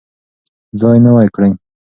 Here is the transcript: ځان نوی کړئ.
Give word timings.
ځان 0.79 0.97
نوی 1.05 1.27
کړئ. 1.35 1.51